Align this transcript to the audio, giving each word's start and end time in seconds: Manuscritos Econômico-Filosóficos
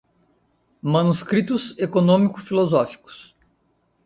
Manuscritos 0.81 1.77
Econômico-Filosóficos 1.77 3.35